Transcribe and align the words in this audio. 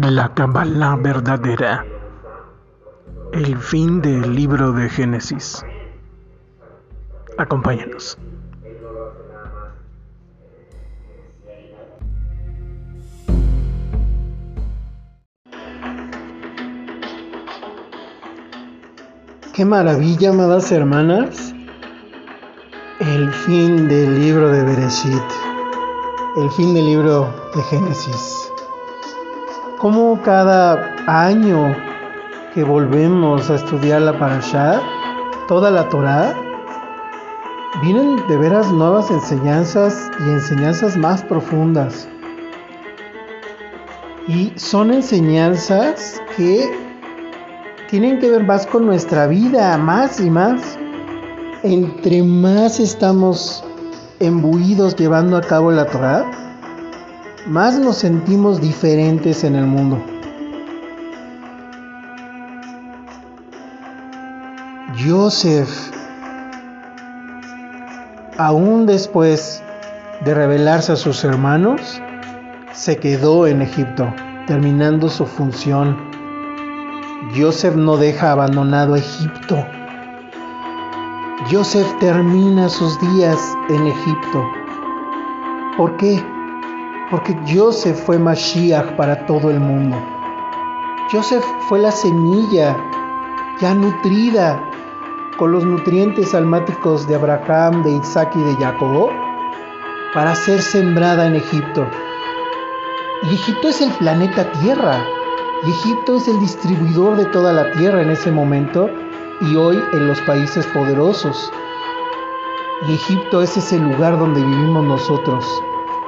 La 0.00 0.32
Kabbalah 0.32 0.96
verdadera. 0.96 1.84
El 3.30 3.58
fin 3.58 4.00
del 4.00 4.34
libro 4.34 4.72
de 4.72 4.88
Génesis. 4.88 5.62
Acompáñanos. 7.36 8.16
Qué 19.52 19.66
maravilla, 19.66 20.30
amadas 20.30 20.72
hermanas. 20.72 21.54
El 22.98 23.30
fin 23.30 23.88
del 23.88 24.18
libro 24.18 24.48
de 24.48 24.62
Bereshit. 24.64 25.22
El 26.38 26.50
fin 26.52 26.72
del 26.72 26.86
libro 26.86 27.30
de 27.54 27.62
Génesis. 27.64 28.51
Como 29.82 30.22
cada 30.22 30.94
año 31.08 31.74
que 32.54 32.62
volvemos 32.62 33.50
a 33.50 33.56
estudiar 33.56 34.02
la 34.02 34.16
Parashá, 34.16 34.80
toda 35.48 35.72
la 35.72 35.88
Torá, 35.88 36.36
vienen 37.82 38.24
de 38.28 38.36
veras 38.36 38.70
nuevas 38.70 39.10
enseñanzas 39.10 40.08
y 40.20 40.30
enseñanzas 40.30 40.96
más 40.96 41.24
profundas. 41.24 42.08
Y 44.28 44.52
son 44.54 44.92
enseñanzas 44.92 46.22
que 46.36 46.70
tienen 47.90 48.20
que 48.20 48.30
ver 48.30 48.44
más 48.44 48.68
con 48.68 48.86
nuestra 48.86 49.26
vida, 49.26 49.76
más 49.78 50.20
y 50.20 50.30
más. 50.30 50.78
Entre 51.64 52.22
más 52.22 52.78
estamos 52.78 53.64
embuidos 54.20 54.94
llevando 54.94 55.36
a 55.36 55.40
cabo 55.40 55.72
la 55.72 55.86
Torah, 55.86 56.41
más 57.46 57.78
nos 57.78 57.96
sentimos 57.96 58.60
diferentes 58.60 59.44
en 59.44 59.56
el 59.56 59.66
mundo. 59.66 60.02
Joseph, 65.04 65.70
aún 68.38 68.86
después 68.86 69.62
de 70.24 70.34
revelarse 70.34 70.92
a 70.92 70.96
sus 70.96 71.24
hermanos, 71.24 72.00
se 72.72 72.96
quedó 72.96 73.46
en 73.46 73.62
Egipto, 73.62 74.12
terminando 74.46 75.08
su 75.08 75.26
función 75.26 76.12
Joseph 77.34 77.76
no 77.76 77.96
deja 77.96 78.32
abandonado 78.32 78.96
Egipto. 78.96 79.64
Joseph 81.50 81.86
termina 81.98 82.68
sus 82.68 82.98
días 83.00 83.38
en 83.70 83.86
Egipto. 83.86 84.44
¿Por 85.76 85.96
qué? 85.96 86.22
Porque 87.12 87.36
Joseph 87.46 87.96
fue 88.06 88.18
Mashiach 88.18 88.96
para 88.96 89.26
todo 89.26 89.50
el 89.50 89.60
mundo. 89.60 89.96
Joseph 91.12 91.44
fue 91.68 91.78
la 91.78 91.92
semilla 91.92 92.74
ya 93.60 93.74
nutrida 93.74 94.58
con 95.36 95.52
los 95.52 95.62
nutrientes 95.62 96.34
almáticos 96.34 97.06
de 97.06 97.16
Abraham, 97.16 97.82
de 97.82 97.90
Isaac 97.90 98.32
y 98.34 98.42
de 98.42 98.54
Jacob 98.56 99.10
para 100.14 100.34
ser 100.34 100.62
sembrada 100.62 101.26
en 101.26 101.36
Egipto. 101.36 101.86
Y 103.24 103.34
Egipto 103.34 103.68
es 103.68 103.82
el 103.82 103.90
planeta 103.98 104.50
Tierra. 104.52 105.04
Egipto 105.64 106.16
es 106.16 106.26
el 106.28 106.40
distribuidor 106.40 107.16
de 107.16 107.26
toda 107.26 107.52
la 107.52 107.70
tierra 107.72 108.00
en 108.00 108.08
ese 108.08 108.30
momento 108.30 108.88
y 109.42 109.54
hoy 109.54 109.78
en 109.92 110.08
los 110.08 110.18
países 110.22 110.66
poderosos. 110.68 111.52
Y 112.88 112.94
Egipto 112.94 113.42
es 113.42 113.54
ese 113.54 113.78
lugar 113.78 114.18
donde 114.18 114.42
vivimos 114.42 114.84
nosotros, 114.84 115.44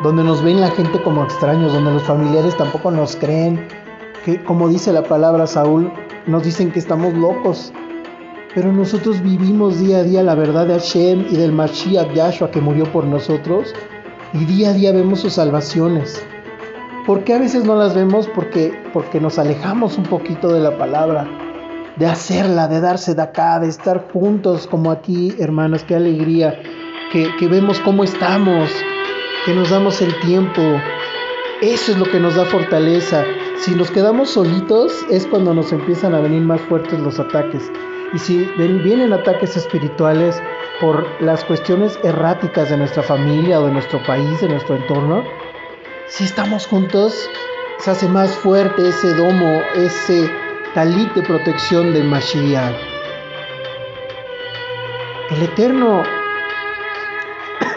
donde 0.02 0.24
nos 0.24 0.42
ven 0.42 0.60
la 0.60 0.70
gente 0.70 1.00
como 1.02 1.24
extraños, 1.24 1.72
donde 1.72 1.92
los 1.92 2.02
familiares 2.02 2.56
tampoco 2.56 2.90
nos 2.90 3.16
creen, 3.16 3.66
que 4.24 4.42
como 4.42 4.68
dice 4.68 4.92
la 4.92 5.02
palabra 5.02 5.46
Saúl, 5.46 5.92
nos 6.26 6.42
dicen 6.42 6.72
que 6.72 6.78
estamos 6.78 7.14
locos. 7.14 7.72
Pero 8.54 8.72
nosotros 8.72 9.20
vivimos 9.20 9.80
día 9.80 9.98
a 9.98 10.02
día 10.02 10.22
la 10.22 10.34
verdad 10.34 10.66
de 10.66 10.74
Hashem 10.74 11.26
y 11.30 11.36
del 11.36 11.52
Mashiach 11.52 12.12
Yahshua 12.12 12.50
que 12.50 12.60
murió 12.60 12.84
por 12.92 13.04
nosotros 13.04 13.74
y 14.32 14.44
día 14.44 14.70
a 14.70 14.72
día 14.72 14.92
vemos 14.92 15.20
sus 15.20 15.34
salvaciones. 15.34 16.24
¿Por 17.06 17.24
qué 17.24 17.34
a 17.34 17.38
veces 17.38 17.64
no 17.64 17.76
las 17.76 17.94
vemos? 17.94 18.28
Porque, 18.34 18.72
porque 18.92 19.20
nos 19.20 19.38
alejamos 19.38 19.98
un 19.98 20.04
poquito 20.04 20.52
de 20.52 20.60
la 20.60 20.78
palabra, 20.78 21.26
de 21.96 22.06
hacerla, 22.06 22.66
de 22.66 22.80
darse 22.80 23.14
de 23.14 23.22
acá, 23.22 23.60
de 23.60 23.68
estar 23.68 24.08
juntos 24.12 24.66
como 24.66 24.90
aquí, 24.90 25.34
hermanos, 25.38 25.84
qué 25.84 25.96
alegría, 25.96 26.60
que, 27.12 27.28
que 27.38 27.46
vemos 27.46 27.78
cómo 27.80 28.04
estamos, 28.04 28.70
que 29.44 29.54
nos 29.54 29.70
damos 29.70 30.00
el 30.00 30.18
tiempo. 30.20 30.62
Eso 31.60 31.92
es 31.92 31.98
lo 31.98 32.06
que 32.06 32.18
nos 32.18 32.34
da 32.34 32.44
fortaleza. 32.46 33.24
Si 33.58 33.74
nos 33.74 33.90
quedamos 33.90 34.30
solitos 34.30 35.04
es 35.10 35.26
cuando 35.26 35.54
nos 35.54 35.72
empiezan 35.72 36.14
a 36.14 36.20
venir 36.20 36.42
más 36.42 36.60
fuertes 36.62 36.98
los 37.00 37.20
ataques. 37.20 37.70
Y 38.12 38.18
si 38.18 38.44
vienen 38.56 39.12
ataques 39.12 39.56
espirituales 39.56 40.42
por 40.80 41.06
las 41.20 41.44
cuestiones 41.44 41.98
erráticas 42.02 42.70
de 42.70 42.78
nuestra 42.78 43.02
familia 43.02 43.60
o 43.60 43.66
de 43.66 43.72
nuestro 43.72 44.02
país, 44.04 44.40
de 44.40 44.48
nuestro 44.48 44.76
entorno, 44.76 45.24
si 46.06 46.24
estamos 46.24 46.66
juntos, 46.66 47.28
se 47.78 47.90
hace 47.90 48.08
más 48.08 48.34
fuerte 48.36 48.88
ese 48.88 49.14
domo, 49.14 49.62
ese 49.74 50.30
talit 50.74 51.12
de 51.14 51.22
protección 51.22 51.92
del 51.92 52.04
Mashiach. 52.04 52.74
El 55.30 55.42
Eterno 55.42 56.02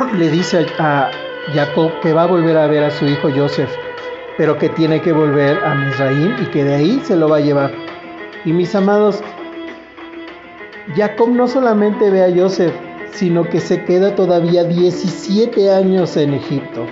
le 0.17 0.29
dice 0.29 0.65
a 0.79 1.09
Jacob 1.53 1.91
que 2.01 2.13
va 2.13 2.23
a 2.23 2.27
volver 2.27 2.57
a 2.57 2.67
ver 2.67 2.83
a 2.83 2.91
su 2.91 3.05
hijo 3.05 3.29
Joseph, 3.35 3.71
pero 4.37 4.57
que 4.57 4.69
tiene 4.69 5.01
que 5.01 5.13
volver 5.13 5.57
a 5.63 5.75
Misraim 5.75 6.35
y 6.41 6.45
que 6.47 6.63
de 6.63 6.75
ahí 6.75 7.01
se 7.03 7.15
lo 7.15 7.29
va 7.29 7.37
a 7.37 7.41
llevar. 7.41 7.71
Y 8.45 8.53
mis 8.53 8.75
amados, 8.75 9.23
Jacob 10.95 11.29
no 11.29 11.47
solamente 11.47 12.09
ve 12.09 12.23
a 12.23 12.35
Joseph, 12.35 12.73
sino 13.11 13.43
que 13.43 13.59
se 13.59 13.83
queda 13.85 14.15
todavía 14.15 14.63
17 14.63 15.71
años 15.71 16.15
en 16.17 16.33
Egipto. 16.33 16.85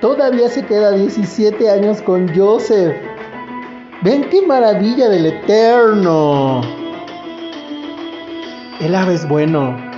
Todavía 0.00 0.48
se 0.48 0.64
queda 0.64 0.92
17 0.92 1.70
años 1.70 2.00
con 2.02 2.34
Joseph. 2.34 2.96
Ven 4.02 4.24
qué 4.30 4.44
maravilla 4.46 5.08
del 5.08 5.26
Eterno. 5.26 6.60
El 8.80 8.94
ave 8.94 9.14
es 9.14 9.28
bueno. 9.28 9.91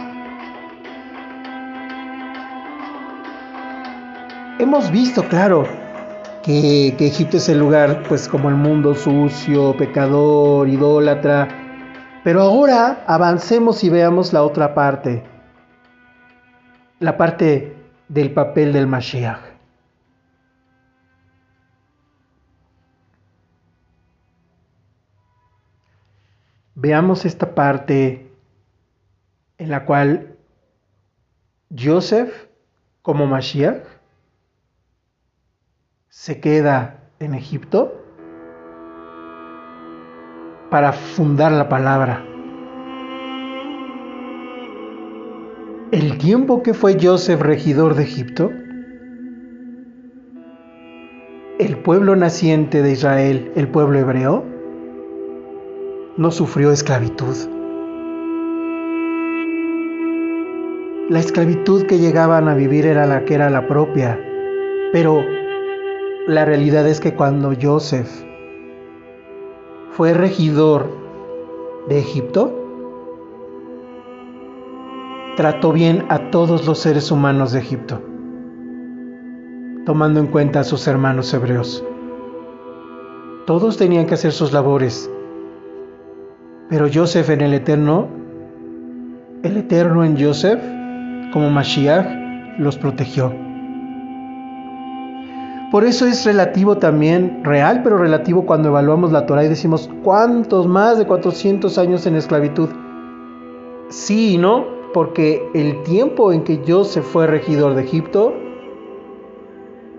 Hemos 4.56 4.88
visto, 4.92 5.28
claro, 5.28 5.66
que, 6.44 6.94
Egipto 7.00 7.38
es 7.38 7.48
el 7.48 7.58
lugar, 7.58 8.04
pues 8.08 8.28
como 8.28 8.48
el 8.48 8.54
mundo 8.54 8.94
sucio, 8.94 9.76
pecador, 9.76 10.68
idólatra. 10.68 11.48
Pero 12.22 12.40
ahora 12.40 13.02
avancemos 13.08 13.82
y 13.82 13.90
veamos 13.90 14.32
la 14.32 14.44
otra 14.44 14.72
parte. 14.72 15.24
La 17.00 17.16
parte 17.16 17.76
del 18.08 18.32
papel 18.32 18.72
del 18.72 18.86
Mashiach. 18.86 19.40
Veamos 26.76 27.24
esta 27.24 27.56
parte 27.56 28.30
en 29.58 29.70
la 29.70 29.84
cual 29.84 30.36
Joseph, 31.76 32.32
como 33.02 33.26
Mashiach, 33.26 33.93
se 36.14 36.38
queda 36.38 37.00
en 37.18 37.34
Egipto 37.34 37.92
para 40.70 40.92
fundar 40.92 41.50
la 41.50 41.68
palabra. 41.68 42.24
El 45.90 46.16
tiempo 46.18 46.62
que 46.62 46.72
fue 46.72 46.96
Joseph 47.02 47.40
regidor 47.40 47.96
de 47.96 48.04
Egipto, 48.04 48.52
el 51.58 51.78
pueblo 51.78 52.14
naciente 52.14 52.80
de 52.80 52.92
Israel, 52.92 53.50
el 53.56 53.66
pueblo 53.66 53.98
hebreo, 53.98 54.44
no 56.16 56.30
sufrió 56.30 56.70
esclavitud. 56.70 57.34
La 61.10 61.18
esclavitud 61.18 61.86
que 61.86 61.98
llegaban 61.98 62.48
a 62.48 62.54
vivir 62.54 62.86
era 62.86 63.04
la 63.04 63.24
que 63.24 63.34
era 63.34 63.50
la 63.50 63.66
propia, 63.66 64.18
pero 64.92 65.43
la 66.26 66.44
realidad 66.44 66.86
es 66.88 67.00
que 67.00 67.14
cuando 67.14 67.52
Joseph 67.60 68.08
fue 69.92 70.14
regidor 70.14 70.88
de 71.88 71.98
Egipto, 71.98 72.60
trató 75.36 75.72
bien 75.72 76.04
a 76.08 76.30
todos 76.30 76.66
los 76.66 76.78
seres 76.78 77.10
humanos 77.10 77.52
de 77.52 77.60
Egipto, 77.60 78.00
tomando 79.86 80.20
en 80.20 80.26
cuenta 80.28 80.60
a 80.60 80.64
sus 80.64 80.86
hermanos 80.86 81.32
hebreos. 81.34 81.84
Todos 83.46 83.76
tenían 83.76 84.06
que 84.06 84.14
hacer 84.14 84.32
sus 84.32 84.52
labores 84.52 85.10
pero 86.68 86.88
Joseph 86.92 87.28
en 87.30 87.42
el 87.42 87.54
Eterno, 87.54 88.08
el 89.42 89.56
Eterno 89.58 90.04
en 90.04 90.20
Joseph, 90.20 90.60
como 91.32 91.50
Mashiach, 91.50 92.58
los 92.58 92.78
protegió. 92.78 93.32
Por 95.74 95.82
eso 95.82 96.06
es 96.06 96.24
relativo 96.24 96.78
también, 96.78 97.42
real 97.42 97.82
pero 97.82 97.98
relativo 97.98 98.46
cuando 98.46 98.68
evaluamos 98.68 99.10
la 99.10 99.26
Torah 99.26 99.44
y 99.44 99.48
decimos, 99.48 99.90
¿cuántos 100.04 100.68
más 100.68 100.98
de 100.98 101.04
400 101.04 101.78
años 101.78 102.06
en 102.06 102.14
esclavitud? 102.14 102.68
Sí 103.88 104.34
y 104.34 104.38
no, 104.38 104.66
porque 104.92 105.42
el 105.52 105.82
tiempo 105.82 106.32
en 106.32 106.44
que 106.44 106.62
Joseph 106.64 107.02
fue 107.04 107.26
regidor 107.26 107.74
de 107.74 107.82
Egipto, 107.82 108.32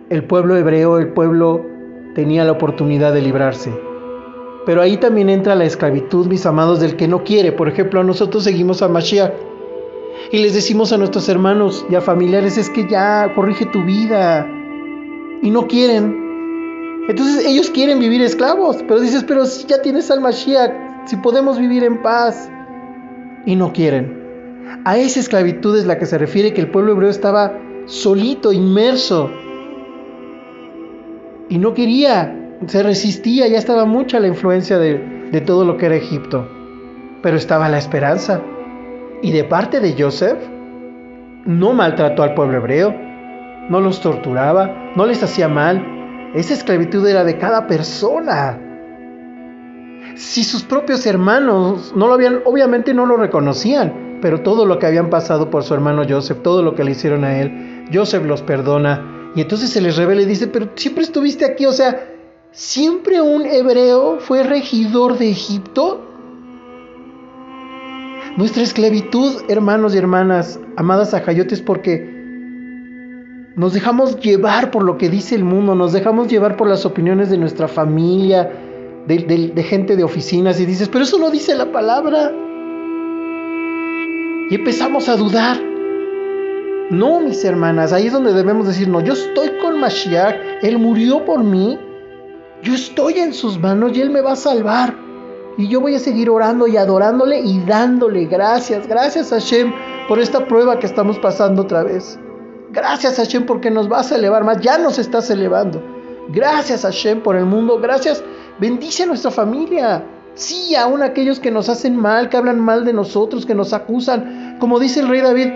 el 0.10 0.24
pueblo 0.24 0.56
hebreo, 0.56 0.98
el 0.98 1.10
pueblo 1.10 1.62
tenía 2.16 2.46
la 2.46 2.54
oportunidad 2.54 3.12
de 3.12 3.22
librarse. 3.22 3.78
Pero 4.66 4.82
ahí 4.82 4.96
también 4.96 5.28
entra 5.28 5.56
la 5.56 5.66
esclavitud, 5.66 6.28
mis 6.28 6.46
amados, 6.46 6.80
del 6.80 6.96
que 6.96 7.10
no 7.10 7.26
quiere. 7.26 7.52
Por 7.52 7.68
ejemplo, 7.68 8.02
nosotros 8.02 8.46
seguimos 8.46 8.82
a 8.82 8.88
Mashiach 8.88 9.34
y 10.32 10.38
les 10.38 10.54
decimos 10.54 10.94
a 10.94 10.98
nuestros 10.98 11.28
hermanos 11.28 11.86
y 11.90 11.96
a 11.96 12.02
familiares, 12.02 12.58
es 12.58 12.70
que 12.70 12.88
ya 12.88 13.34
corrige 13.36 13.66
tu 13.66 13.84
vida. 13.84 14.55
Y 15.46 15.52
no 15.52 15.68
quieren. 15.68 17.06
Entonces 17.08 17.46
ellos 17.46 17.70
quieren 17.70 18.00
vivir 18.00 18.20
esclavos, 18.24 18.78
pero 18.88 19.00
dices, 19.00 19.24
pero 19.24 19.46
si 19.46 19.68
ya 19.68 19.80
tienes 19.80 20.10
al 20.10 20.20
Mashiach, 20.20 20.72
si 21.06 21.18
podemos 21.18 21.60
vivir 21.60 21.84
en 21.84 22.02
paz. 22.02 22.50
Y 23.46 23.56
no 23.56 23.72
quieren. 23.72 24.82
A 24.86 24.98
esa 24.98 25.20
esclavitud 25.20 25.78
es 25.78 25.86
la 25.86 26.00
que 26.00 26.08
se 26.08 26.18
refiere 26.18 26.52
que 26.52 26.62
el 26.62 26.72
pueblo 26.72 26.94
hebreo 26.94 27.12
estaba 27.12 27.60
solito, 27.86 28.52
inmerso. 28.52 29.30
Y 31.48 31.60
no 31.60 31.76
quería, 31.76 32.58
se 32.66 32.82
resistía, 32.82 33.48
ya 33.48 33.60
estaba 33.60 33.86
mucha 33.86 34.20
la 34.20 34.28
influencia 34.28 34.80
de, 34.80 35.44
todo 35.46 35.64
lo 35.64 35.78
que 35.78 35.86
era 35.86 35.96
Egipto. 35.96 36.50
Pero 37.22 37.38
estaba 37.38 37.70
la 37.70 37.78
esperanza. 37.78 38.42
Y 39.22 39.32
de 39.32 39.44
parte 39.44 39.80
de 39.80 39.94
Joseph, 39.96 40.40
no 41.46 41.74
maltrató 41.74 42.24
al 42.24 42.34
pueblo 42.34 42.58
hebreo, 42.58 43.05
no 43.70 43.82
los 43.82 44.02
torturaba, 44.02 44.92
no 44.96 45.06
les 45.06 45.24
hacía 45.24 45.48
mal. 45.48 46.32
Esa 46.34 46.54
esclavitud 46.54 47.06
era 47.08 47.24
de 47.24 47.38
cada 47.38 47.68
persona. 47.68 48.60
Si 50.16 50.44
sus 50.44 50.64
propios 50.64 51.06
hermanos 51.06 51.94
no 51.96 52.08
lo 52.08 52.14
habían, 52.14 52.42
obviamente 52.46 52.94
no 52.94 53.06
lo 53.06 53.18
reconocían, 53.18 54.20
pero 54.22 54.42
todo 54.42 54.66
lo 54.66 54.80
que 54.80 54.86
habían 54.86 55.10
pasado 55.10 55.50
por 55.50 55.64
su 55.64 55.74
hermano 55.74 56.04
Joseph, 56.08 56.42
todo 56.42 56.62
lo 56.62 56.76
que 56.76 56.84
le 56.84 56.92
hicieron 56.92 57.24
a 57.24 57.40
él, 57.40 57.86
Joseph 57.94 58.24
los 58.26 58.42
perdona. 58.42 59.32
Y 59.36 59.42
entonces 59.42 59.70
se 59.70 59.82
les 59.82 59.98
revela 59.98 60.22
y 60.22 60.26
dice, 60.26 60.48
pero 60.48 60.70
siempre 60.76 61.04
estuviste 61.04 61.44
aquí, 61.44 61.66
o 61.66 61.74
sea, 61.74 62.08
siempre 62.52 63.22
un 63.22 63.46
hebreo 63.46 64.20
fue 64.20 64.44
regidor 64.44 65.18
de 65.18 65.30
Egipto. 65.30 66.02
Nuestra 68.38 68.64
esclavitud, 68.64 69.44
hermanos 69.50 69.96
y 69.96 69.98
hermanas, 69.98 70.60
amadas 70.78 71.14
ajayotes, 71.14 71.62
porque 71.62 72.15
nos 73.56 73.74
dejamos 73.74 74.20
llevar 74.20 74.70
por 74.70 74.84
lo 74.84 74.98
que 74.98 75.10
dice 75.10 75.36
el 75.36 75.46
mundo, 75.46 75.76
nos 75.76 75.94
dejamos 75.94 76.28
llevar 76.28 76.58
por 76.58 76.68
las 76.68 76.86
opiniones 76.86 77.30
de 77.30 77.38
nuestra 77.38 77.68
familia, 77.68 78.52
de, 79.08 79.66
gente 79.68 79.96
de 79.96 80.04
oficinas, 80.04 80.60
y 80.60 80.66
dices, 80.66 80.90
pero 80.90 81.04
eso 81.06 81.18
no 81.18 81.32
dice 81.32 81.56
la 81.56 81.72
palabra. 81.72 82.34
Y 84.50 84.56
empezamos 84.56 85.08
a 85.08 85.16
dudar. 85.16 85.58
No, 86.92 87.22
mis 87.22 87.44
hermanas, 87.46 87.94
ahí 87.94 88.08
es 88.08 88.14
donde 88.14 88.34
debemos 88.34 88.68
decir, 88.68 88.90
no, 88.90 89.00
yo 89.00 89.14
estoy 89.14 89.52
con 89.62 89.80
Mashiach, 89.80 90.36
Él 90.62 90.78
murió 90.78 91.24
por 91.24 91.44
mí, 91.44 91.80
yo 92.62 92.74
estoy 92.74 93.20
en 93.20 93.34
sus 93.34 93.58
manos 93.58 93.98
y 93.98 94.02
Él 94.02 94.10
me 94.10 94.22
va 94.22 94.34
a 94.34 94.36
salvar. 94.36 94.94
Y 95.58 95.70
yo 95.70 95.80
voy 95.80 95.96
a 95.96 96.00
seguir 96.00 96.30
orando 96.30 96.68
y 96.68 96.76
adorándole 96.76 97.40
y 97.40 97.60
dándole 97.60 98.26
gracias. 98.26 98.86
Gracias 98.88 99.32
a 99.32 99.38
Hashem 99.38 99.72
por 100.10 100.20
esta 100.20 100.46
prueba 100.46 100.78
que 100.80 100.86
estamos 100.86 101.18
pasando 101.18 101.62
otra 101.62 101.84
vez. 101.84 102.20
Gracias 102.76 103.16
Hashem 103.16 103.46
porque 103.46 103.72
nos 103.72 103.88
vas 103.88 104.12
a 104.12 104.18
elevar 104.18 104.44
más. 104.44 104.60
Ya 104.60 104.78
nos 104.78 105.00
estás 105.00 105.30
elevando. 105.30 105.82
Gracias 106.30 106.82
Hashem 106.82 107.22
por 107.22 107.38
el 107.38 107.46
mundo. 107.46 107.80
Gracias. 107.80 108.22
Bendice 108.60 109.04
a 109.04 109.06
nuestra 109.06 109.32
familia. 109.32 110.04
Sí, 110.34 110.76
aún 110.76 111.02
aquellos 111.02 111.40
que 111.40 111.52
nos 111.52 111.70
hacen 111.70 111.96
mal, 111.96 112.28
que 112.28 112.36
hablan 112.36 112.60
mal 112.60 112.84
de 112.84 112.92
nosotros, 112.92 113.46
que 113.46 113.56
nos 113.56 113.72
acusan. 113.72 114.58
Como 114.60 114.80
dice 114.80 115.00
el 115.00 115.08
rey 115.08 115.22
David, 115.22 115.48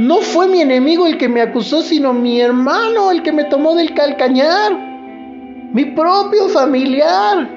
no 0.00 0.16
fue 0.16 0.48
mi 0.48 0.60
enemigo 0.60 1.06
el 1.06 1.16
que 1.16 1.28
me 1.28 1.40
acusó, 1.40 1.82
sino 1.82 2.12
mi 2.12 2.40
hermano 2.40 3.12
el 3.12 3.22
que 3.22 3.32
me 3.32 3.44
tomó 3.44 3.76
del 3.76 3.94
calcañar. 3.94 4.72
Mi 5.72 5.84
propio 5.84 6.48
familiar. 6.48 7.48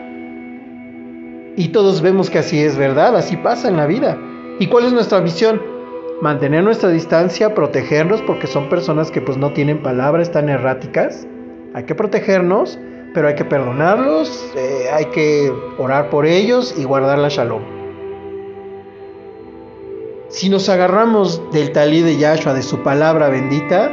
Y 1.55 1.69
todos 1.69 2.01
vemos 2.01 2.29
que 2.29 2.37
así 2.37 2.59
es 2.59 2.77
verdad, 2.77 3.15
así 3.15 3.35
pasa 3.37 3.67
en 3.67 3.77
la 3.77 3.87
vida. 3.87 4.15
¿Y 4.59 4.67
cuál 4.67 4.85
es 4.85 4.93
nuestra 4.93 5.21
misión? 5.21 5.76
Mantener 6.21 6.63
nuestra 6.63 6.89
distancia, 6.89 7.53
protegernos, 7.53 8.23
porque 8.23 8.47
son 8.47 8.69
personas 8.69 9.11
que 9.11 9.21
pues 9.21 9.37
no 9.37 9.53
tienen 9.53 9.83
palabras 9.83 10.31
tan 10.31 10.49
erráticas. 10.49 11.27
Hay 11.75 11.83
que 11.83 11.93
protegernos, 11.93 12.79
pero 13.13 13.27
hay 13.27 13.35
que 13.35 13.45
perdonarlos, 13.45 14.51
eh, 14.55 14.87
hay 14.91 15.05
que 15.05 15.53
orar 15.77 16.09
por 16.09 16.25
ellos 16.25 16.73
y 16.75 16.85
guardar 16.85 17.19
la 17.19 17.29
shalom. 17.29 17.61
Si 20.29 20.49
nos 20.49 20.69
agarramos 20.69 21.39
del 21.51 21.71
talí 21.71 22.01
de 22.01 22.17
Yahshua, 22.17 22.55
de 22.55 22.63
su 22.63 22.81
palabra 22.81 23.29
bendita, 23.29 23.91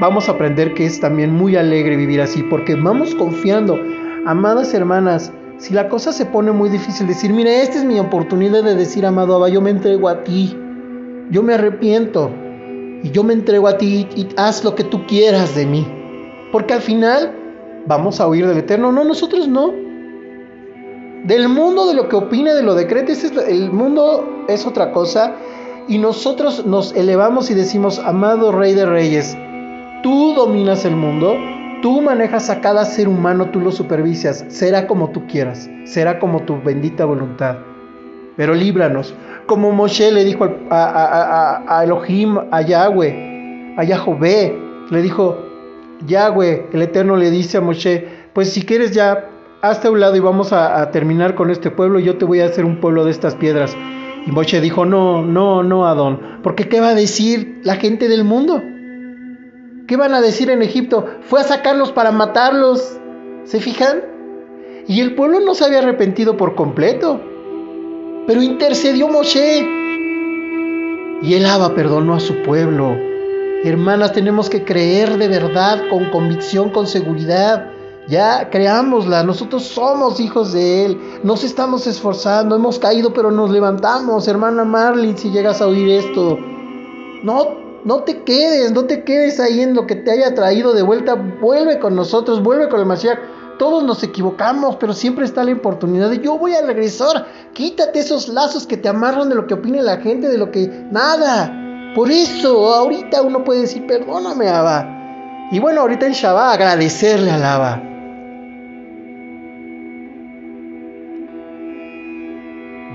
vamos 0.00 0.28
a 0.28 0.32
aprender 0.32 0.74
que 0.74 0.86
es 0.86 0.98
también 0.98 1.32
muy 1.32 1.54
alegre 1.54 1.96
vivir 1.96 2.20
así, 2.20 2.42
porque 2.42 2.74
vamos 2.74 3.14
confiando. 3.14 3.78
Amadas 4.26 4.74
hermanas, 4.74 5.32
si 5.58 5.72
la 5.72 5.88
cosa 5.88 6.10
se 6.10 6.26
pone 6.26 6.50
muy 6.50 6.68
difícil, 6.68 7.06
decir, 7.06 7.32
mira, 7.32 7.62
esta 7.62 7.78
es 7.78 7.84
mi 7.84 8.00
oportunidad 8.00 8.64
de 8.64 8.74
decir, 8.74 9.06
amado 9.06 9.36
Abba, 9.36 9.48
yo 9.48 9.60
me 9.60 9.70
entrego 9.70 10.08
a 10.08 10.24
ti, 10.24 10.56
yo 11.30 11.42
me 11.42 11.54
arrepiento 11.54 12.30
y 13.02 13.10
yo 13.10 13.22
me 13.22 13.34
entrego 13.34 13.68
a 13.68 13.78
ti 13.78 14.08
y 14.16 14.28
haz 14.36 14.64
lo 14.64 14.74
que 14.74 14.84
tú 14.84 15.06
quieras 15.06 15.54
de 15.54 15.66
mí. 15.66 15.86
Porque 16.52 16.74
al 16.74 16.80
final 16.80 17.32
vamos 17.86 18.20
a 18.20 18.26
oír 18.26 18.46
del 18.46 18.58
Eterno, 18.58 18.92
no, 18.92 19.04
nosotros 19.04 19.48
no. 19.48 19.72
Del 21.24 21.48
mundo, 21.48 21.86
de 21.86 21.94
lo 21.94 22.08
que 22.08 22.16
opina, 22.16 22.54
de 22.54 22.62
lo 22.62 22.74
decreta, 22.74 23.12
el 23.48 23.72
mundo 23.72 24.44
es 24.48 24.66
otra 24.66 24.92
cosa 24.92 25.34
y 25.88 25.98
nosotros 25.98 26.66
nos 26.66 26.94
elevamos 26.94 27.50
y 27.50 27.54
decimos, 27.54 27.98
amado 27.98 28.52
Rey 28.52 28.74
de 28.74 28.86
Reyes, 28.86 29.36
tú 30.02 30.34
dominas 30.34 30.84
el 30.84 30.94
mundo, 30.94 31.36
Tú 31.82 32.00
manejas 32.00 32.48
a 32.48 32.60
cada 32.60 32.84
ser 32.86 33.06
humano, 33.06 33.50
tú 33.50 33.60
lo 33.60 33.70
supervisas. 33.70 34.44
Será 34.48 34.86
como 34.86 35.10
tú 35.10 35.26
quieras, 35.26 35.68
será 35.84 36.18
como 36.18 36.42
tu 36.42 36.60
bendita 36.60 37.04
voluntad. 37.04 37.58
Pero 38.36 38.54
líbranos. 38.54 39.14
Como 39.46 39.72
Moshe 39.72 40.10
le 40.10 40.24
dijo 40.24 40.48
a, 40.70 41.80
Elohim, 41.84 42.38
a 42.50 42.62
Yahweh, 42.62 43.74
a 43.76 43.84
Yahvé, 43.84 44.58
le 44.90 45.02
dijo, 45.02 45.38
Yahweh, 46.06 46.68
el 46.72 46.82
Eterno 46.82 47.16
le 47.16 47.30
dice 47.30 47.58
a 47.58 47.60
Moshe, 47.60 48.08
pues 48.32 48.52
si 48.52 48.62
quieres 48.62 48.92
ya, 48.92 49.30
hazte 49.62 49.88
a 49.88 49.90
un 49.90 50.00
lado 50.00 50.16
y 50.16 50.20
vamos 50.20 50.52
a, 50.52 50.80
a 50.80 50.90
terminar 50.90 51.34
con 51.34 51.50
este 51.50 51.70
pueblo, 51.70 51.98
yo 51.98 52.18
te 52.18 52.24
voy 52.24 52.40
a 52.40 52.46
hacer 52.46 52.64
un 52.64 52.80
pueblo 52.80 53.04
de 53.04 53.12
estas 53.12 53.36
piedras. 53.36 53.76
Y 54.26 54.32
Moshe 54.32 54.60
dijo, 54.60 54.84
no, 54.84 55.22
no, 55.22 55.62
no, 55.62 55.86
Adón, 55.86 56.40
porque 56.42 56.68
¿qué 56.68 56.80
va 56.80 56.88
a 56.88 56.94
decir 56.94 57.60
la 57.62 57.76
gente 57.76 58.08
del 58.08 58.24
mundo? 58.24 58.60
¿Qué 59.86 59.96
van 59.96 60.14
a 60.14 60.20
decir 60.20 60.50
en 60.50 60.62
Egipto? 60.62 61.06
Fue 61.22 61.40
a 61.40 61.44
sacarlos 61.44 61.92
para 61.92 62.10
matarlos. 62.10 62.98
¿Se 63.44 63.60
fijan? 63.60 64.02
Y 64.88 65.00
el 65.00 65.14
pueblo 65.14 65.38
no 65.40 65.54
se 65.54 65.64
había 65.64 65.78
arrepentido 65.78 66.36
por 66.36 66.56
completo. 66.56 67.20
Pero 68.26 68.42
intercedió 68.42 69.08
Moshe. 69.08 69.66
Y 71.22 71.34
el 71.34 71.46
Abba 71.46 71.74
perdonó 71.74 72.14
a 72.14 72.20
su 72.20 72.42
pueblo. 72.42 72.96
Hermanas, 73.64 74.12
tenemos 74.12 74.50
que 74.50 74.64
creer 74.64 75.16
de 75.16 75.28
verdad, 75.28 75.82
con 75.90 76.10
convicción, 76.10 76.70
con 76.70 76.86
seguridad. 76.86 77.70
Ya 78.08 78.50
creámosla, 78.50 79.24
nosotros 79.24 79.64
somos 79.64 80.20
hijos 80.20 80.52
de 80.52 80.84
Él, 80.84 81.00
nos 81.24 81.42
estamos 81.42 81.88
esforzando, 81.88 82.54
hemos 82.54 82.78
caído 82.78 83.12
pero 83.12 83.32
nos 83.32 83.50
levantamos, 83.50 84.28
hermana 84.28 84.64
Marlin, 84.64 85.18
si 85.18 85.30
llegas 85.30 85.60
a 85.60 85.66
oír 85.66 85.88
esto. 85.88 86.38
No 87.24 87.66
no 87.86 88.02
te 88.02 88.24
quedes, 88.24 88.72
no 88.72 88.84
te 88.86 89.04
quedes 89.04 89.38
ahí 89.38 89.60
en 89.60 89.74
lo 89.74 89.86
que 89.86 89.94
te 89.94 90.10
haya 90.10 90.34
traído 90.34 90.72
de 90.72 90.82
vuelta. 90.82 91.14
Vuelve 91.14 91.78
con 91.78 91.94
nosotros, 91.94 92.42
vuelve 92.42 92.68
con 92.68 92.80
el 92.80 92.86
Mashiach. 92.86 93.16
Todos 93.58 93.82
nos 93.84 94.02
equivocamos, 94.02 94.76
pero 94.76 94.92
siempre 94.92 95.24
está 95.24 95.44
la 95.44 95.52
oportunidad 95.52 96.10
de 96.10 96.18
yo 96.18 96.38
voy 96.38 96.54
a 96.54 96.64
regresar. 96.64 97.26
Quítate 97.54 98.00
esos 98.00 98.28
lazos 98.28 98.66
que 98.66 98.76
te 98.76 98.88
amarran 98.88 99.28
de 99.28 99.34
lo 99.34 99.46
que 99.46 99.54
opine 99.54 99.82
la 99.82 99.98
gente, 99.98 100.28
de 100.28 100.38
lo 100.38 100.50
que 100.50 100.66
nada. 100.90 101.92
Por 101.94 102.10
eso, 102.10 102.74
ahorita 102.74 103.22
uno 103.22 103.44
puede 103.44 103.62
decir, 103.62 103.86
perdóname, 103.86 104.48
Abba. 104.48 105.48
Y 105.50 105.58
bueno, 105.58 105.82
ahorita 105.82 106.06
en 106.06 106.12
Shabbat 106.12 106.54
agradecerle 106.54 107.30
al 107.30 107.44
Abba. 107.44 107.82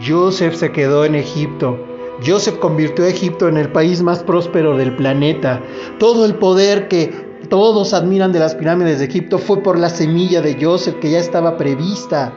Joseph 0.06 0.56
se 0.56 0.72
quedó 0.72 1.06
en 1.06 1.16
Egipto 1.16 1.92
Joseph 2.26 2.60
convirtió 2.60 3.06
a 3.06 3.10
Egipto 3.10 3.48
en 3.48 3.58
el 3.58 3.72
país 3.72 4.02
más 4.02 4.24
próspero 4.24 4.78
del 4.78 4.96
planeta. 4.96 5.62
Todo 5.98 6.26
el 6.26 6.36
poder 6.36 6.88
que 6.88 7.31
todos 7.52 7.94
admiran 7.94 8.32
de 8.32 8.40
las 8.40 8.56
pirámides 8.56 9.00
de 9.00 9.06
Egipto 9.06 9.38
fue 9.38 9.62
por 9.62 9.78
la 9.78 9.90
semilla 9.90 10.42
de 10.42 10.58
Joseph 10.60 10.96
que 11.02 11.12
ya 11.12 11.20
estaba 11.20 11.58
prevista. 11.58 12.34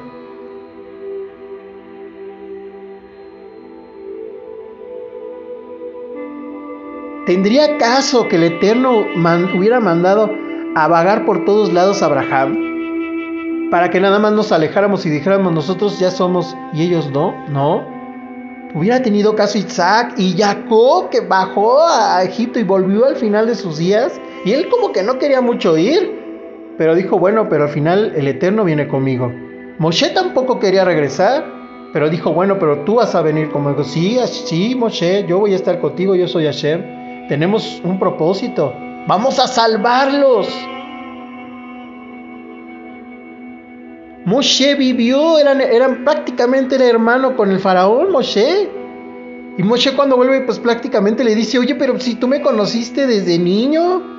¿Tendría 7.26 7.78
caso 7.78 8.26
que 8.28 8.34
el 8.34 8.42
Eterno 8.42 9.04
hubiera 9.56 9.78
mandado 9.78 10.28
a 10.74 10.88
vagar 10.88 11.24
por 11.24 11.44
todos 11.44 11.72
lados 11.72 12.02
a 12.02 12.06
Abraham 12.06 13.70
para 13.70 13.90
que 13.90 14.00
nada 14.00 14.18
más 14.18 14.32
nos 14.32 14.50
alejáramos 14.50 15.06
y 15.06 15.10
dijéramos 15.10 15.52
nosotros 15.52 15.96
ya 16.00 16.10
somos 16.10 16.56
y 16.72 16.82
ellos 16.82 17.08
no, 17.12 17.32
no. 17.50 17.86
Hubiera 18.74 19.00
tenido 19.00 19.36
caso 19.36 19.58
Isaac 19.58 20.14
y 20.16 20.36
Jacob 20.36 21.08
que 21.10 21.20
bajó 21.20 21.86
a 21.86 22.24
Egipto 22.24 22.58
y 22.58 22.64
volvió 22.64 23.06
al 23.06 23.14
final 23.14 23.46
de 23.46 23.54
sus 23.54 23.78
días 23.78 24.20
y 24.44 24.52
él 24.52 24.68
como 24.68 24.92
que 24.92 25.02
no 25.02 25.18
quería 25.18 25.40
mucho 25.40 25.76
ir, 25.78 26.22
pero 26.76 26.94
dijo, 26.94 27.18
bueno, 27.18 27.48
pero 27.48 27.64
al 27.64 27.70
final 27.70 28.12
el 28.14 28.28
Eterno 28.28 28.64
viene 28.64 28.86
conmigo. 28.88 29.32
Moshe 29.78 30.10
tampoco 30.10 30.58
quería 30.60 30.84
regresar, 30.84 31.44
pero 31.92 32.10
dijo, 32.10 32.32
bueno, 32.32 32.58
pero 32.58 32.80
tú 32.80 32.96
vas 32.96 33.14
a 33.14 33.22
venir 33.22 33.50
conmigo. 33.50 33.84
Sí, 33.84 34.18
sí, 34.26 34.74
Moshe, 34.74 35.24
yo 35.26 35.38
voy 35.38 35.52
a 35.52 35.56
estar 35.56 35.80
contigo, 35.80 36.14
yo 36.14 36.28
soy 36.28 36.44
Hashem. 36.44 37.28
Tenemos 37.28 37.80
un 37.84 37.98
propósito. 37.98 38.74
Vamos 39.06 39.38
a 39.38 39.46
salvarlos. 39.46 40.48
Moshe 44.26 44.74
vivió, 44.74 45.38
eran, 45.38 45.60
eran 45.60 46.04
prácticamente 46.04 46.76
el 46.76 46.82
hermano 46.82 47.36
con 47.36 47.50
el 47.50 47.60
faraón, 47.60 48.10
Moshe. 48.10 48.68
Y 49.56 49.62
Moshe 49.62 49.94
cuando 49.94 50.16
vuelve, 50.16 50.40
pues 50.42 50.58
prácticamente 50.58 51.24
le 51.24 51.34
dice, 51.34 51.58
oye, 51.58 51.74
pero 51.74 51.98
si 52.00 52.16
tú 52.16 52.26
me 52.26 52.42
conociste 52.42 53.06
desde 53.06 53.38
niño, 53.38 54.13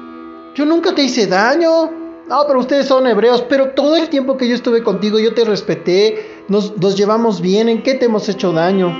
yo 0.55 0.65
nunca 0.65 0.95
te 0.95 1.03
hice 1.03 1.27
daño. 1.27 1.91
No, 2.27 2.43
pero 2.47 2.59
ustedes 2.59 2.87
son 2.87 3.05
hebreos, 3.05 3.43
pero 3.47 3.69
todo 3.71 3.95
el 3.97 4.09
tiempo 4.09 4.35
que 4.35 4.47
yo 4.47 4.55
estuve 4.55 4.81
contigo, 4.81 5.19
yo 5.19 5.35
te 5.35 5.45
respeté, 5.45 6.43
nos, 6.47 6.75
nos 6.77 6.97
llevamos 6.97 7.39
bien, 7.39 7.69
¿en 7.69 7.83
qué 7.83 7.93
te 7.93 8.05
hemos 8.05 8.27
hecho 8.29 8.51
daño? 8.51 8.97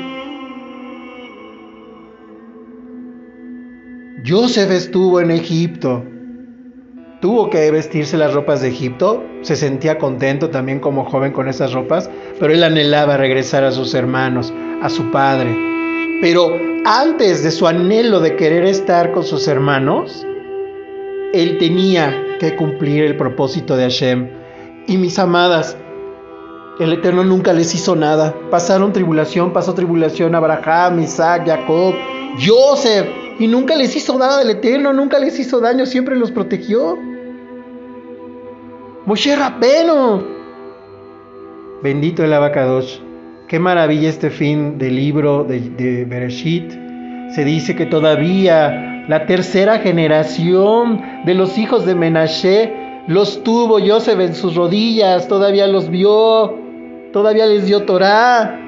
Joseph 4.28 4.70
estuvo 4.70 5.20
en 5.22 5.32
Egipto. 5.32 6.04
Tuvo 7.20 7.50
que 7.50 7.72
vestirse 7.72 8.18
las 8.18 8.34
ropas 8.34 8.62
de 8.62 8.68
Egipto. 8.68 9.24
Se 9.42 9.56
sentía 9.56 9.98
contento 9.98 10.52
también 10.52 10.80
como 10.80 11.06
joven 11.06 11.32
con 11.32 11.48
esas 11.48 11.74
ropas, 11.74 12.10
pero 12.40 12.54
él 12.54 12.64
anhelaba 12.64 13.18
regresar 13.18 13.64
a 13.64 13.72
sus 13.72 13.96
hermanos, 13.96 14.54
a 14.84 14.90
su 14.90 15.10
padre. 15.10 15.56
Pero 16.22 16.56
antes 16.86 17.44
de 17.44 17.50
su 17.50 17.66
anhelo 17.66 18.20
de 18.20 18.36
querer 18.36 18.66
estar 18.66 19.12
con 19.12 19.24
sus 19.24 19.48
hermanos, 19.48 20.26
él 21.36 21.58
tenía 21.58 22.38
que 22.40 22.56
cumplir 22.56 23.04
el 23.04 23.18
propósito 23.18 23.76
de 23.76 23.84
Hashem. 23.84 24.30
Y 24.88 24.98
mis 24.98 25.20
amadas, 25.20 25.78
el 26.80 26.94
Eterno 26.94 27.24
nunca 27.24 27.52
les 27.52 27.76
hizo 27.76 27.96
nada. 27.96 28.34
Pasaron 28.50 28.94
tribulación, 28.94 29.52
pasó 29.52 29.74
tribulación 29.74 30.34
Abraham, 30.34 31.02
Isaac, 31.02 31.44
Jacob, 31.46 31.94
Joseph. 32.46 33.08
Y 33.38 33.48
nunca 33.48 33.76
les 33.76 33.96
hizo 33.96 34.18
nada 34.18 34.40
del 34.40 34.52
Eterno, 34.52 34.94
nunca 34.94 35.20
les 35.20 35.38
hizo 35.38 35.60
daño, 35.60 35.86
siempre 35.86 36.16
los 36.16 36.32
protegió. 36.32 36.98
Moshe 39.06 39.36
Rabeno. 39.36 40.24
Bendito 41.84 42.24
el 42.24 42.34
Abacadosh. 42.34 43.00
Qué 43.50 43.60
maravilla 43.60 44.10
este 44.10 44.30
fin 44.30 44.78
del 44.78 44.96
libro 44.96 45.44
de 45.44 46.06
Bereshit. 46.08 46.72
Se 47.36 47.44
dice 47.44 47.76
que 47.76 47.86
todavía 47.86 48.95
la 49.08 49.26
tercera 49.28 49.80
generación 49.80 51.02
de 51.26 51.34
los 51.36 51.58
hijos 51.58 51.86
de 51.86 51.96
Menashe 51.96 52.74
los 53.08 53.44
tuvo 53.44 53.80
Joseph 53.80 54.20
en 54.20 54.34
sus 54.34 54.56
rodillas, 54.56 55.28
todavía 55.28 55.68
los 55.68 55.90
vio, 55.90 56.56
todavía 57.14 57.46
les 57.46 57.66
dio 57.66 57.84
Torah. 57.84 58.60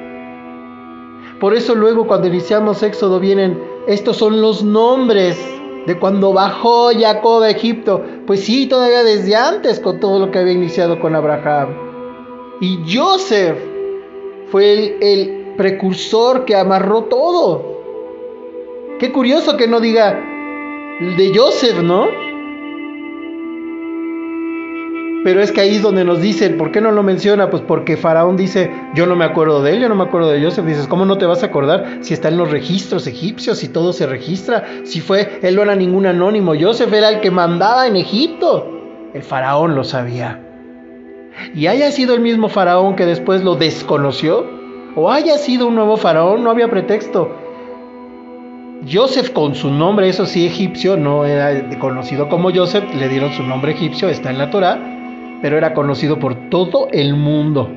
Por 1.39 1.53
eso 1.55 1.75
luego 1.75 2.07
cuando 2.07 2.27
iniciamos 2.27 2.83
Éxodo 2.83 3.19
vienen 3.19 3.59
estos 3.87 4.17
son 4.17 4.41
los 4.41 4.63
nombres 4.63 5.39
de 5.87 5.97
cuando 5.97 6.33
bajó 6.33 6.89
Jacob 6.91 7.41
a 7.43 7.49
Egipto. 7.49 8.03
Pues 8.27 8.43
sí, 8.43 8.67
todavía 8.67 9.03
desde 9.03 9.35
antes 9.35 9.79
con 9.79 9.99
todo 9.99 10.19
lo 10.19 10.29
que 10.29 10.39
había 10.39 10.53
iniciado 10.53 10.99
con 10.99 11.15
Abraham. 11.15 11.69
Y 12.59 12.79
Joseph 12.93 13.57
fue 14.51 14.73
el, 14.73 14.97
el 15.01 15.53
precursor 15.55 16.43
que 16.45 16.55
amarró 16.55 17.03
todo. 17.03 17.77
Qué 18.99 19.11
curioso 19.11 19.55
que 19.57 19.67
no 19.67 19.79
diga 19.79 20.19
de 20.99 21.31
Joseph, 21.35 21.81
¿no? 21.81 22.07
Pero 25.23 25.41
es 25.41 25.51
que 25.51 25.61
ahí 25.61 25.75
es 25.75 25.81
donde 25.81 26.05
nos 26.05 26.21
dicen, 26.21 26.57
¿por 26.57 26.71
qué 26.71 26.79
no 26.79 26.91
lo 26.91 27.03
menciona? 27.03 27.49
Pues 27.49 27.61
porque 27.61 27.97
Faraón 27.97 28.37
dice, 28.37 28.71
yo 28.95 29.05
no 29.05 29.15
me 29.15 29.25
acuerdo 29.25 29.61
de 29.61 29.73
él, 29.73 29.81
yo 29.81 29.89
no 29.89 29.95
me 29.95 30.03
acuerdo 30.03 30.29
de 30.29 30.41
Joseph. 30.41 30.65
Dices, 30.65 30.87
¿cómo 30.87 31.05
no 31.05 31.17
te 31.17 31.25
vas 31.25 31.43
a 31.43 31.47
acordar 31.47 31.97
si 32.01 32.13
está 32.13 32.29
en 32.29 32.37
los 32.37 32.49
registros 32.49 33.07
egipcios, 33.07 33.57
si 33.57 33.67
todo 33.67 33.91
se 33.93 34.07
registra? 34.07 34.63
Si 34.83 35.01
fue, 35.01 35.39
él 35.41 35.55
no 35.55 35.63
era 35.63 35.75
ningún 35.75 36.05
anónimo, 36.05 36.53
Joseph 36.59 36.93
era 36.93 37.09
el 37.09 37.19
que 37.19 37.29
mandaba 37.31 37.87
en 37.87 37.97
Egipto. 37.97 39.09
El 39.13 39.21
Faraón 39.21 39.75
lo 39.75 39.83
sabía. 39.83 40.41
Y 41.53 41.67
haya 41.67 41.91
sido 41.91 42.15
el 42.15 42.21
mismo 42.21 42.47
Faraón 42.49 42.95
que 42.95 43.05
después 43.05 43.43
lo 43.43 43.55
desconoció, 43.55 44.45
o 44.95 45.11
haya 45.11 45.37
sido 45.37 45.67
un 45.67 45.75
nuevo 45.75 45.97
Faraón, 45.97 46.43
no 46.43 46.51
había 46.51 46.69
pretexto. 46.69 47.46
Joseph 48.89 49.31
con 49.31 49.55
su 49.55 49.69
nombre, 49.69 50.09
eso 50.09 50.25
sí, 50.25 50.45
egipcio, 50.45 50.97
no 50.97 51.25
era 51.25 51.77
conocido 51.79 52.29
como 52.29 52.51
Joseph, 52.53 52.85
le 52.95 53.09
dieron 53.09 53.33
su 53.33 53.43
nombre 53.43 53.71
egipcio, 53.71 54.09
está 54.09 54.29
en 54.29 54.37
la 54.37 54.49
Torah 54.49 54.97
pero 55.41 55.57
era 55.57 55.73
conocido 55.73 56.19
por 56.19 56.49
todo 56.49 56.87
el 56.91 57.15
mundo. 57.15 57.69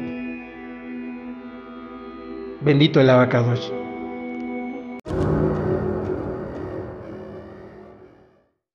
Bendito 2.61 3.00
el 3.00 3.11
abacados. 3.11 3.73